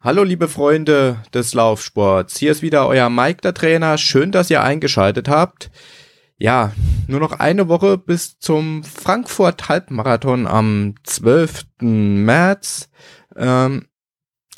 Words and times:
Hallo 0.00 0.22
liebe 0.22 0.46
Freunde 0.46 1.22
des 1.32 1.54
Laufsports, 1.54 2.38
hier 2.38 2.52
ist 2.52 2.62
wieder 2.62 2.86
euer 2.86 3.08
Mike 3.08 3.40
der 3.40 3.54
Trainer, 3.54 3.96
schön, 3.98 4.30
dass 4.30 4.50
ihr 4.50 4.62
eingeschaltet 4.62 5.28
habt. 5.28 5.70
Ja, 6.36 6.72
nur 7.08 7.18
noch 7.18 7.32
eine 7.32 7.68
Woche 7.68 7.96
bis 7.96 8.38
zum 8.38 8.84
Frankfurt 8.84 9.70
Halbmarathon 9.70 10.46
am 10.46 10.94
12. 11.02 11.64
März. 11.80 12.90
Ähm, 13.36 13.86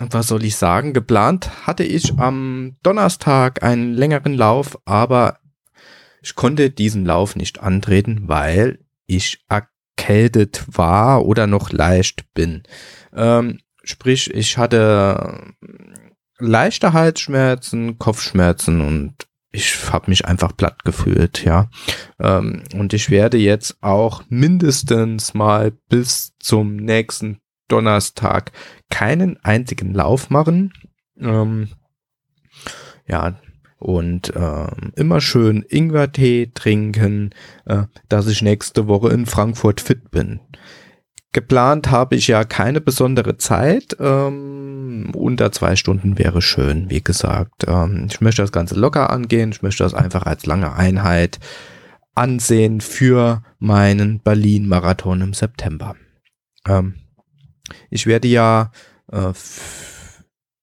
was 0.01 0.27
soll 0.27 0.45
ich 0.45 0.57
sagen? 0.57 0.93
Geplant 0.93 1.67
hatte 1.67 1.85
ich 1.85 2.19
am 2.19 2.77
Donnerstag 2.83 3.63
einen 3.63 3.95
längeren 3.95 4.35
Lauf, 4.35 4.77
aber 4.87 5.39
ich 6.21 6.35
konnte 6.35 6.71
diesen 6.71 7.07
Lauf 7.07 7.37
nicht 7.37 7.61
antreten, 7.61 8.25
weil 8.27 8.81
ich 9.07 9.45
erkältet 9.49 10.65
war 10.67 11.25
oder 11.25 11.47
noch 11.47 11.71
leicht 11.71 12.35
bin. 12.35 12.65
Ähm, 13.15 13.61
Sprich, 13.89 14.35
ich 14.35 14.59
hatte 14.59 15.55
leichte 16.39 16.93
Halsschmerzen, 16.93 17.99
Kopfschmerzen 17.99 18.83
und 18.83 19.15
ich 19.51 19.91
habe 19.91 20.11
mich 20.11 20.27
einfach 20.27 20.55
platt 20.55 20.85
gefühlt, 20.85 21.43
ja. 21.43 21.71
Ähm, 22.21 22.65
und 22.75 22.93
ich 22.93 23.09
werde 23.09 23.39
jetzt 23.39 23.79
auch 23.81 24.25
mindestens 24.29 25.33
mal 25.33 25.73
bis 25.89 26.35
zum 26.39 26.77
nächsten 26.77 27.39
Donnerstag 27.69 28.53
keinen 28.91 29.43
einzigen 29.43 29.95
Lauf 29.95 30.29
machen. 30.29 30.75
Ähm, 31.19 31.69
ja, 33.07 33.41
und 33.79 34.37
äh, 34.37 34.67
immer 34.97 35.23
schön 35.23 35.65
Ingwertee 35.67 36.51
trinken, 36.53 37.31
äh, 37.65 37.85
dass 38.11 38.27
ich 38.27 38.43
nächste 38.43 38.87
Woche 38.87 39.09
in 39.09 39.25
Frankfurt 39.25 39.81
fit 39.81 40.11
bin. 40.11 40.41
Geplant 41.33 41.91
habe 41.91 42.17
ich 42.17 42.29
ja 42.29 42.45
keine 42.45 42.81
besondere 42.81 43.37
Zeit. 43.37 43.97
Ähm, 44.01 45.13
unter 45.15 45.53
zwei 45.53 45.77
Stunden 45.77 46.19
wäre 46.19 46.41
schön, 46.41 46.89
wie 46.89 47.03
gesagt. 47.03 47.65
Ähm, 47.67 48.07
ich 48.09 48.21
möchte 48.21 48.43
das 48.43 48.53
Ganze 48.53 48.77
locker 48.77 49.11
angehen. 49.11 49.51
Ich 49.53 49.63
möchte 49.63 49.85
das 49.85 49.95
einfach 49.95 50.25
als 50.25 50.47
lange 50.47 50.73
Einheit 50.73 51.39
ansehen 52.15 52.81
für 52.81 53.43
meinen 53.59 54.21
Berlin-Marathon 54.21 55.21
im 55.21 55.35
September. 55.35 55.97
Ähm, 56.67 56.95
ich 57.91 58.07
werde 58.07 58.29
ja 58.29 58.73
äh, 59.13 59.33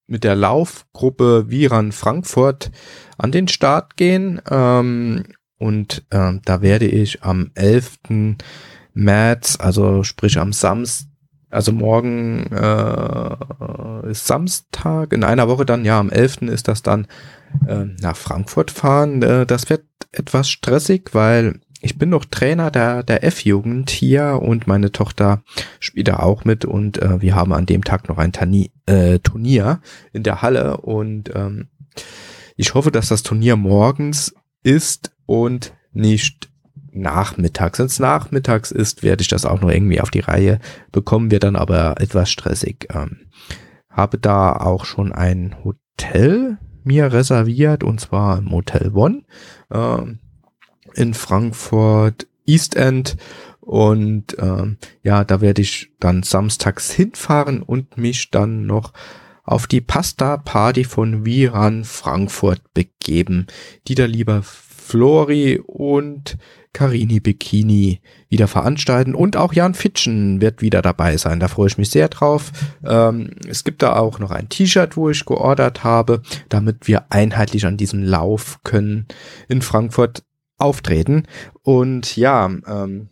mit 0.07 0.23
der 0.23 0.35
Laufgruppe 0.35 1.45
Viran 1.49 1.91
Frankfurt 1.91 2.71
an 3.17 3.31
den 3.31 3.47
Start 3.47 3.97
gehen. 3.97 4.41
Ähm, 4.49 5.25
und 5.57 6.05
äh, 6.09 6.33
da 6.43 6.61
werde 6.61 6.87
ich 6.87 7.23
am 7.23 7.51
11. 7.53 7.99
März, 8.95 9.57
also 9.59 10.03
sprich 10.03 10.39
am 10.39 10.51
Samstag, 10.51 11.09
also 11.51 11.71
morgen 11.71 12.47
äh, 12.51 14.09
ist 14.11 14.27
Samstag, 14.27 15.13
in 15.13 15.23
einer 15.23 15.47
Woche 15.47 15.65
dann, 15.65 15.85
ja, 15.85 15.99
am 15.99 16.09
11. 16.09 16.41
ist 16.43 16.67
das 16.67 16.81
dann 16.81 17.07
äh, 17.65 17.85
nach 18.01 18.17
Frankfurt 18.17 18.71
fahren. 18.71 19.21
Äh, 19.21 19.45
das 19.45 19.69
wird 19.69 19.85
etwas 20.11 20.49
stressig, 20.49 21.11
weil 21.13 21.61
ich 21.81 21.97
bin 21.97 22.09
noch 22.09 22.25
Trainer 22.25 22.71
der, 22.71 23.03
der 23.03 23.23
F-Jugend 23.23 23.89
hier 23.89 24.39
und 24.41 24.67
meine 24.67 24.91
Tochter 24.91 25.43
spielt 25.79 26.07
da 26.07 26.17
auch 26.17 26.43
mit 26.43 26.65
und 26.65 27.01
äh, 27.01 27.21
wir 27.21 27.35
haben 27.35 27.53
an 27.53 27.65
dem 27.65 27.83
Tag 27.83 28.09
noch 28.09 28.17
ein 28.17 28.33
Tani 28.33 28.71
äh, 28.85 29.19
Turnier 29.19 29.79
in 30.11 30.23
der 30.23 30.41
Halle 30.41 30.77
und 30.77 31.31
ähm, 31.33 31.67
ich 32.57 32.73
hoffe, 32.73 32.91
dass 32.91 33.09
das 33.09 33.23
Turnier 33.23 33.55
morgens 33.55 34.33
ist 34.63 35.11
und 35.25 35.73
nicht 35.93 36.49
nachmittags. 36.95 37.79
Wenn 37.79 37.85
es 37.85 37.99
nachmittags 37.99 38.71
ist, 38.71 39.03
werde 39.03 39.21
ich 39.21 39.27
das 39.27 39.45
auch 39.45 39.61
noch 39.61 39.69
irgendwie 39.69 40.01
auf 40.01 40.11
die 40.11 40.19
Reihe 40.19 40.59
bekommen, 40.91 41.31
wird 41.31 41.43
dann 41.43 41.55
aber 41.55 41.99
etwas 41.99 42.29
stressig. 42.29 42.87
Ähm, 42.93 43.27
habe 43.89 44.17
da 44.17 44.53
auch 44.53 44.85
schon 44.85 45.11
ein 45.11 45.55
Hotel 45.63 46.57
mir 46.83 47.11
reserviert 47.11 47.83
und 47.83 47.99
zwar 47.99 48.41
Motel 48.41 48.91
One 48.93 49.23
äh, 49.69 50.01
in 50.93 51.13
Frankfurt 51.13 52.27
East 52.45 52.75
End 52.75 53.17
und 53.59 54.37
ähm, 54.39 54.77
ja, 55.01 55.23
da 55.23 55.41
werde 55.41 55.63
ich 55.63 55.91
dann 55.99 56.21
samstags 56.21 56.91
hinfahren 56.91 57.63
und 57.63 57.97
mich 57.97 58.29
dann 58.29 58.67
noch 58.67 58.93
auf 59.45 59.67
die 59.67 59.81
Pasta 59.81 60.37
Party 60.37 60.83
von 60.83 61.25
Viran 61.25 61.83
Frankfurt 61.83 62.61
begeben, 62.73 63.47
die 63.87 63.95
da 63.95 64.05
lieber 64.05 64.41
Flori 64.43 65.59
und 65.59 66.37
Carini 66.73 67.21
Bikini 67.21 68.01
wieder 68.27 68.47
veranstalten 68.47 69.15
und 69.15 69.37
auch 69.37 69.53
Jan 69.53 69.73
Fitschen 69.73 70.41
wird 70.41 70.61
wieder 70.61 70.81
dabei 70.81 71.15
sein. 71.15 71.39
Da 71.39 71.47
freue 71.47 71.67
ich 71.67 71.77
mich 71.77 71.89
sehr 71.89 72.09
drauf. 72.09 72.51
Ähm, 72.85 73.31
es 73.47 73.63
gibt 73.63 73.81
da 73.81 73.95
auch 73.95 74.19
noch 74.19 74.31
ein 74.31 74.49
T-Shirt, 74.49 74.97
wo 74.97 75.09
ich 75.09 75.25
geordert 75.25 75.85
habe, 75.85 76.21
damit 76.49 76.87
wir 76.87 77.05
einheitlich 77.11 77.65
an 77.65 77.77
diesem 77.77 78.03
Lauf 78.03 78.59
können 78.63 79.07
in 79.47 79.61
Frankfurt 79.61 80.23
auftreten. 80.57 81.23
Und 81.61 82.17
ja, 82.17 82.45
ähm, 82.45 83.09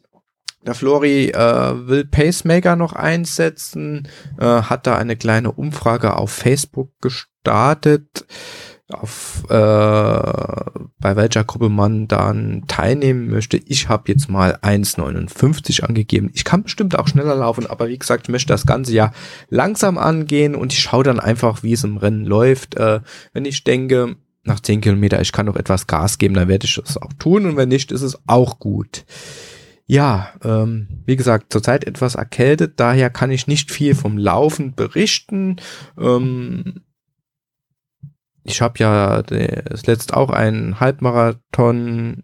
der 0.65 0.75
Flori 0.75 1.29
äh, 1.29 1.87
will 1.87 2.05
Pacemaker 2.05 2.75
noch 2.75 2.93
einsetzen, 2.93 4.07
äh, 4.39 4.45
hat 4.45 4.87
da 4.87 4.97
eine 4.97 5.15
kleine 5.15 5.51
Umfrage 5.51 6.15
auf 6.15 6.31
Facebook 6.31 6.89
gestartet 7.01 8.25
auf 8.89 9.43
äh, 9.49 9.53
bei 9.53 11.15
welcher 11.15 11.43
Gruppe 11.43 11.69
man 11.69 12.07
dann 12.07 12.63
teilnehmen 12.67 13.29
möchte. 13.29 13.57
Ich 13.57 13.89
habe 13.89 14.11
jetzt 14.11 14.29
mal 14.29 14.57
1,59 14.61 15.83
angegeben. 15.83 16.29
Ich 16.33 16.43
kann 16.43 16.63
bestimmt 16.63 16.97
auch 16.97 17.07
schneller 17.07 17.35
laufen, 17.35 17.65
aber 17.65 17.87
wie 17.87 17.97
gesagt, 17.97 18.27
ich 18.27 18.31
möchte 18.31 18.53
das 18.53 18.65
Ganze 18.65 18.93
ja 18.93 19.11
langsam 19.49 19.97
angehen 19.97 20.55
und 20.55 20.73
ich 20.73 20.79
schaue 20.79 21.03
dann 21.03 21.19
einfach, 21.19 21.63
wie 21.63 21.73
es 21.73 21.83
im 21.83 21.97
Rennen 21.97 22.25
läuft. 22.25 22.75
Äh, 22.75 22.99
wenn 23.33 23.45
ich 23.45 23.63
denke, 23.63 24.15
nach 24.43 24.59
10 24.59 24.81
Kilometer, 24.81 25.21
ich 25.21 25.31
kann 25.31 25.45
noch 25.45 25.55
etwas 25.55 25.87
Gas 25.87 26.17
geben, 26.17 26.33
dann 26.33 26.49
werde 26.49 26.65
ich 26.65 26.75
das 26.75 26.97
auch 26.97 27.13
tun 27.13 27.45
und 27.45 27.55
wenn 27.55 27.69
nicht, 27.69 27.91
ist 27.91 28.01
es 28.01 28.19
auch 28.27 28.59
gut. 28.59 29.05
Ja, 29.85 30.33
ähm, 30.43 31.03
wie 31.05 31.17
gesagt, 31.17 31.51
zurzeit 31.51 31.85
etwas 31.85 32.15
erkältet, 32.15 32.79
daher 32.79 33.09
kann 33.09 33.31
ich 33.31 33.47
nicht 33.47 33.71
viel 33.71 33.95
vom 33.95 34.17
Laufen 34.17 34.75
berichten. 34.75 35.57
Ähm, 35.97 36.83
ich 38.43 38.61
habe 38.61 38.79
ja 38.79 39.21
das 39.21 39.85
letzte 39.85 40.15
auch 40.15 40.29
einen 40.29 40.79
Halbmarathon 40.79 42.23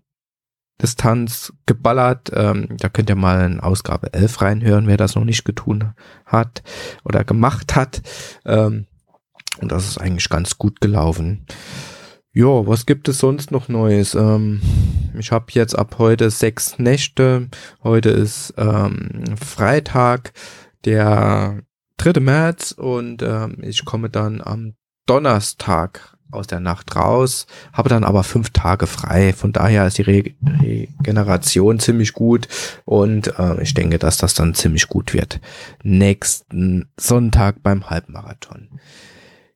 Distanz 0.81 1.53
geballert. 1.65 2.31
Ähm, 2.33 2.77
da 2.77 2.89
könnt 2.89 3.09
ihr 3.09 3.15
mal 3.15 3.45
in 3.45 3.59
Ausgabe 3.59 4.13
11 4.13 4.41
reinhören, 4.41 4.87
wer 4.87 4.97
das 4.97 5.15
noch 5.15 5.25
nicht 5.25 5.43
getun 5.45 5.93
hat 6.25 6.63
oder 7.03 7.23
gemacht 7.23 7.75
hat. 7.75 8.01
Ähm, 8.45 8.87
und 9.59 9.71
das 9.71 9.87
ist 9.87 9.97
eigentlich 9.97 10.29
ganz 10.29 10.57
gut 10.57 10.79
gelaufen. 10.79 11.45
Jo, 12.31 12.67
was 12.67 12.85
gibt 12.85 13.09
es 13.09 13.17
sonst 13.17 13.49
noch 13.49 13.69
Neues? 13.69 14.13
Ähm, 14.13 14.61
ich 15.17 15.31
habe 15.31 15.47
jetzt 15.49 15.73
ab 15.73 15.95
heute 15.97 16.29
sechs 16.29 16.77
Nächte. 16.77 17.49
Heute 17.83 18.09
ist 18.09 18.53
ähm, 18.55 19.35
Freitag, 19.35 20.33
der 20.85 21.63
3. 21.97 22.19
März 22.19 22.71
und 22.71 23.23
ähm, 23.23 23.57
ich 23.63 23.83
komme 23.83 24.11
dann 24.11 24.41
am 24.41 24.75
Donnerstag 25.07 26.15
aus 26.29 26.45
der 26.45 26.59
Nacht 26.59 26.95
raus, 26.95 27.47
habe 27.73 27.89
dann 27.89 28.03
aber 28.03 28.23
fünf 28.23 28.51
Tage 28.51 28.85
frei. 28.85 29.33
Von 29.33 29.51
daher 29.51 29.87
ist 29.87 29.97
die 29.97 30.03
Re 30.03 30.23
Regeneration 30.61 31.79
ziemlich 31.79 32.13
gut 32.13 32.47
und 32.85 33.39
äh, 33.39 33.59
ich 33.63 33.73
denke, 33.73 33.97
dass 33.97 34.17
das 34.17 34.35
dann 34.35 34.53
ziemlich 34.53 34.87
gut 34.87 35.15
wird. 35.15 35.41
Nächsten 35.81 36.91
Sonntag 36.95 37.63
beim 37.63 37.89
Halbmarathon. 37.89 38.79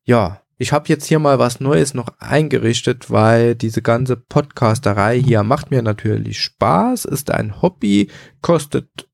Ja, 0.03 0.42
ich 0.57 0.71
habe 0.71 0.89
jetzt 0.89 1.05
hier 1.05 1.19
mal 1.19 1.39
was 1.39 1.59
Neues 1.59 1.93
noch 1.93 2.07
eingerichtet, 2.19 3.09
weil 3.09 3.55
diese 3.55 3.81
ganze 3.81 4.15
Podcasterei 4.15 5.19
hier 5.19 5.43
macht 5.43 5.71
mir 5.71 5.81
natürlich 5.81 6.41
Spaß, 6.41 7.05
ist 7.05 7.31
ein 7.31 7.61
Hobby, 7.61 8.09
kostet 8.41 9.07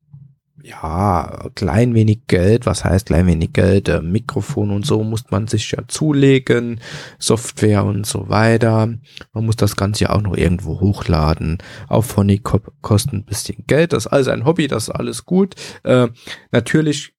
ja, 0.62 1.50
klein 1.56 1.94
wenig 1.94 2.28
Geld, 2.28 2.66
was 2.66 2.84
heißt 2.84 3.08
klein 3.08 3.28
wenig 3.28 3.54
Geld, 3.54 3.88
äh, 3.90 4.02
Mikrofon 4.02 4.72
und 4.72 4.86
so 4.86 5.04
muss 5.04 5.32
man 5.32 5.48
sich 5.48 5.72
ja 5.72 5.88
zulegen, 5.88 6.82
Software 7.18 7.86
und 7.86 8.06
so 8.06 8.30
weiter. 8.30 8.94
Man 9.34 9.46
muss 9.46 9.56
das 9.56 9.76
Ganze 9.76 10.06
ja 10.06 10.10
auch 10.12 10.22
noch 10.22 10.36
irgendwo 10.36 10.80
hochladen. 10.80 11.58
Auf 11.88 12.08
Phonic 12.08 12.44
kostet 12.82 13.14
ein 13.14 13.26
bisschen 13.26 13.64
Geld, 13.68 13.94
das 13.94 14.06
ist 14.06 14.12
alles 14.12 14.28
ein 14.28 14.46
Hobby, 14.46 14.68
das 14.68 14.90
ist 14.90 14.96
alles 14.96 15.26
gut. 15.26 15.56
Äh, 15.84 16.10
natürlich 16.52 17.14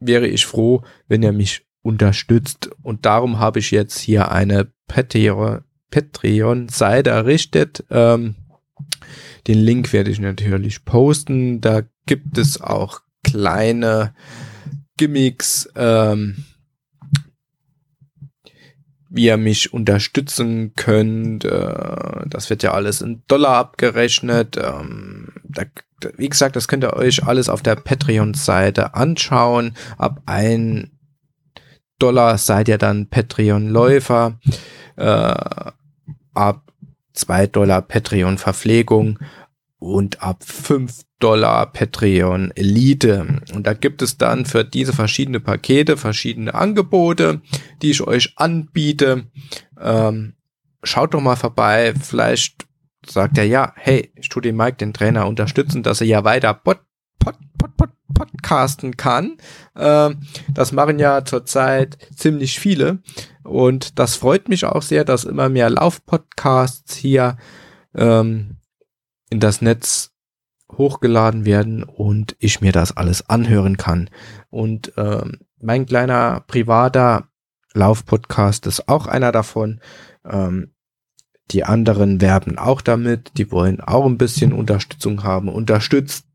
wäre 0.00 0.26
ich 0.26 0.46
froh, 0.46 0.82
wenn 1.08 1.22
ihr 1.22 1.32
mich 1.32 1.65
unterstützt 1.86 2.70
und 2.82 3.06
darum 3.06 3.38
habe 3.38 3.60
ich 3.60 3.70
jetzt 3.70 3.98
hier 3.98 4.32
eine 4.32 4.72
Patreon-Seite 4.88 7.10
errichtet. 7.10 7.84
Ähm, 7.90 8.34
den 9.46 9.58
Link 9.58 9.92
werde 9.92 10.10
ich 10.10 10.18
natürlich 10.18 10.84
posten. 10.84 11.60
Da 11.60 11.82
gibt 12.06 12.38
es 12.38 12.60
auch 12.60 13.00
kleine 13.22 14.14
Gimmicks, 14.96 15.68
ähm, 15.76 16.44
wie 19.08 19.26
ihr 19.26 19.36
mich 19.36 19.72
unterstützen 19.72 20.72
könnt. 20.74 21.44
Äh, 21.44 22.26
das 22.26 22.50
wird 22.50 22.62
ja 22.62 22.72
alles 22.72 23.00
in 23.00 23.22
Dollar 23.28 23.56
abgerechnet. 23.56 24.56
Ähm, 24.56 25.32
wie 26.16 26.28
gesagt, 26.28 26.56
das 26.56 26.68
könnt 26.68 26.84
ihr 26.84 26.94
euch 26.94 27.24
alles 27.24 27.48
auf 27.48 27.62
der 27.62 27.76
Patreon-Seite 27.76 28.94
anschauen. 28.94 29.74
Ab 29.96 30.22
ein 30.26 30.95
Dollar 31.98 32.38
seid 32.38 32.68
ihr 32.68 32.78
dann 32.78 33.08
Patreon-Läufer. 33.08 34.38
Äh, 34.96 35.72
ab 36.34 36.72
2 37.12 37.46
Dollar 37.48 37.82
Patreon-Verpflegung 37.82 39.18
und 39.78 40.22
ab 40.22 40.42
5 40.44 41.02
Dollar 41.18 41.72
Patreon 41.72 42.50
Elite. 42.54 43.40
Und 43.54 43.66
da 43.66 43.72
gibt 43.72 44.02
es 44.02 44.18
dann 44.18 44.44
für 44.44 44.64
diese 44.64 44.92
verschiedene 44.92 45.40
Pakete 45.40 45.96
verschiedene 45.96 46.54
Angebote, 46.54 47.40
die 47.82 47.90
ich 47.90 48.02
euch 48.02 48.34
anbiete. 48.36 49.24
Ähm, 49.80 50.34
schaut 50.82 51.14
doch 51.14 51.20
mal 51.20 51.36
vorbei. 51.36 51.94
Vielleicht 52.00 52.66
sagt 53.06 53.38
er 53.38 53.44
ja, 53.44 53.72
hey, 53.76 54.12
ich 54.16 54.28
tue 54.28 54.42
den 54.42 54.56
Mike, 54.56 54.76
den 54.76 54.92
Trainer, 54.92 55.26
unterstützen, 55.26 55.82
dass 55.82 56.00
er 56.00 56.06
ja 56.06 56.24
weiter 56.24 56.52
pod, 56.52 56.80
pod, 57.18 57.36
pod, 57.56 57.76
pod, 57.76 57.90
podcasten 58.16 58.96
kann. 58.96 59.36
Ähm, 59.76 60.22
das 60.52 60.72
machen 60.72 60.98
ja 60.98 61.24
zurzeit 61.24 61.98
ziemlich 62.14 62.58
viele. 62.58 62.98
Und 63.44 63.98
das 63.98 64.16
freut 64.16 64.48
mich 64.48 64.64
auch 64.64 64.82
sehr, 64.82 65.04
dass 65.04 65.24
immer 65.24 65.48
mehr 65.48 65.70
Laufpodcasts 65.70 66.96
hier 66.96 67.36
ähm, 67.94 68.56
in 69.30 69.40
das 69.40 69.60
Netz 69.60 70.12
hochgeladen 70.72 71.44
werden 71.44 71.84
und 71.84 72.36
ich 72.38 72.60
mir 72.60 72.72
das 72.72 72.96
alles 72.96 73.28
anhören 73.28 73.76
kann. 73.76 74.10
Und 74.50 74.92
ähm, 74.96 75.40
mein 75.60 75.86
kleiner 75.86 76.40
privater 76.46 77.28
Laufpodcast 77.72 78.66
ist 78.66 78.88
auch 78.88 79.06
einer 79.06 79.32
davon. 79.32 79.80
Ähm, 80.24 80.72
die 81.52 81.64
anderen 81.64 82.20
werben 82.20 82.58
auch 82.58 82.80
damit, 82.80 83.38
die 83.38 83.52
wollen 83.52 83.80
auch 83.80 84.04
ein 84.04 84.18
bisschen 84.18 84.52
Unterstützung 84.52 85.22
haben. 85.22 85.48
Unterstützt 85.48 86.25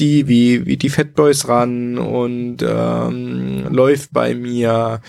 die 0.00 0.28
wie, 0.28 0.66
wie 0.66 0.76
die 0.76 0.88
Fatboys 0.88 1.48
ran 1.48 1.98
und 1.98 2.58
ähm, 2.62 3.66
läuft 3.70 4.12
bei 4.12 4.34
mir 4.34 5.00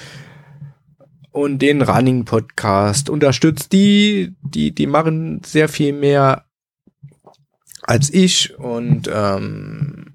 und 1.31 1.59
den 1.59 1.81
Running 1.81 2.25
Podcast. 2.25 3.09
Unterstützt 3.09 3.73
die, 3.73 4.35
die, 4.41 4.73
die 4.73 4.87
machen 4.87 5.41
sehr 5.43 5.67
viel 5.67 5.93
mehr 5.93 6.45
als 7.81 8.13
ich 8.13 8.57
und 8.57 9.09
ähm, 9.11 10.13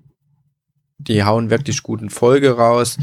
die 0.98 1.24
hauen 1.24 1.50
wirklich 1.50 1.82
guten 1.82 2.10
Folge 2.10 2.56
raus. 2.56 2.96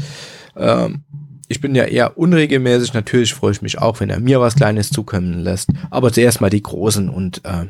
Ähm, 0.56 1.04
ich 1.48 1.60
bin 1.60 1.74
ja 1.74 1.84
eher 1.84 2.18
unregelmäßig. 2.18 2.92
Natürlich 2.92 3.34
freue 3.34 3.52
ich 3.52 3.62
mich 3.62 3.78
auch, 3.78 4.00
wenn 4.00 4.10
er 4.10 4.20
mir 4.20 4.40
was 4.40 4.56
Kleines 4.56 4.90
zukommen 4.90 5.38
lässt. 5.38 5.70
Aber 5.90 6.12
zuerst 6.12 6.40
mal 6.40 6.50
die 6.50 6.62
Großen 6.62 7.08
und 7.08 7.42
äh, 7.44 7.66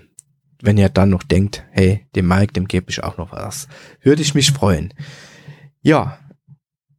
wenn 0.62 0.78
ihr 0.78 0.88
dann 0.88 1.10
noch 1.10 1.22
denkt, 1.22 1.64
hey, 1.70 2.06
dem 2.14 2.28
Mike, 2.28 2.52
dem 2.52 2.66
gebe 2.66 2.90
ich 2.90 3.02
auch 3.02 3.16
noch 3.16 3.32
was, 3.32 3.68
würde 4.02 4.22
ich 4.22 4.34
mich 4.34 4.52
freuen. 4.52 4.92
Ja, 5.82 6.18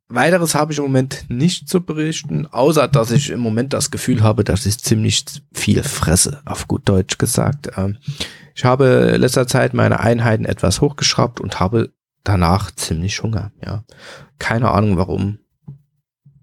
weiteres 0.08 0.56
habe 0.56 0.74
ich 0.74 0.80
im 0.80 0.86
Moment 0.86 1.26
nicht 1.30 1.70
zu 1.70 1.82
berichten, 1.82 2.48
außer 2.48 2.88
dass 2.88 3.12
ich 3.12 3.30
im 3.30 3.40
Moment 3.40 3.74
das 3.74 3.92
Gefühl 3.92 4.24
habe, 4.24 4.44
dass 4.44 4.66
ich 4.66 4.80
ziemlich 4.80 5.26
viel 5.54 5.84
fresse, 5.84 6.42
auf 6.46 6.68
gut 6.68 6.88
Deutsch 6.90 7.18
gesagt. 7.18 7.70
Ähm, 7.78 7.98
ich 8.56 8.66
habe 8.66 9.12
in 9.16 9.22
letzter 9.22 9.48
Zeit 9.48 9.74
meine 9.74 10.00
Einheiten 10.00 10.46
etwas 10.46 10.82
hochgeschraubt 10.82 11.40
und 11.40 11.60
habe 11.60 11.92
danach 12.24 12.72
ziemlich 12.72 13.22
Hunger. 13.24 13.52
Ja, 13.64 13.84
keine 14.40 14.72
Ahnung 14.72 14.98
warum. 14.98 15.40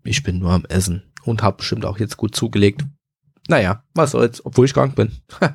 Ich 0.04 0.22
bin 0.22 0.38
nur 0.38 0.52
am 0.52 0.64
Essen 0.68 1.02
und 1.24 1.42
habe 1.42 1.58
bestimmt 1.58 1.84
auch 1.84 1.98
jetzt 1.98 2.16
gut 2.16 2.34
zugelegt. 2.34 2.84
Naja, 3.48 3.82
was 3.94 4.12
soll's, 4.12 4.44
obwohl 4.44 4.66
ich 4.66 4.74
krank 4.74 4.94
bin. 4.94 5.12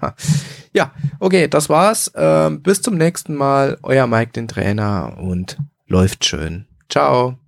ja, 0.73 0.91
okay, 1.19 1.47
das 1.47 1.69
war's. 1.69 2.11
Ähm, 2.15 2.61
bis 2.61 2.81
zum 2.81 2.95
nächsten 2.95 3.35
Mal. 3.35 3.77
Euer 3.83 4.07
Mike, 4.07 4.31
den 4.31 4.47
Trainer 4.47 5.17
und 5.19 5.57
läuft 5.87 6.25
schön. 6.25 6.65
Ciao. 6.89 7.40